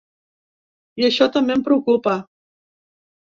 I 1.01 1.05
això 1.09 1.27
també 1.35 1.57
em 1.57 1.63
preocupa. 1.69 2.15